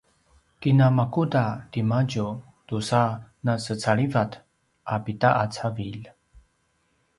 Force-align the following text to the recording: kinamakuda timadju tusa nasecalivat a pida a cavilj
kinamakuda 0.59 1.45
timadju 1.71 2.25
tusa 2.67 3.01
nasecalivat 3.45 4.31
a 4.93 4.95
pida 5.05 5.29
a 5.41 5.43
cavilj 5.55 6.03